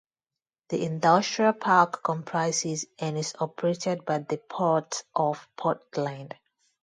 The 0.69 0.83
industrial 0.83 1.53
park 1.53 2.03
comprises 2.03 2.87
and 2.97 3.19
is 3.19 3.35
operated 3.39 4.03
by 4.03 4.17
the 4.17 4.37
Port 4.37 5.03
of 5.15 5.47
Portland. 5.55 6.33